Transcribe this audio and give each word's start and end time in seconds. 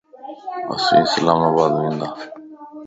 اسين 0.75 1.01
اسلام 1.07 1.39
آباد 1.49 1.71
ونداسين 1.77 2.29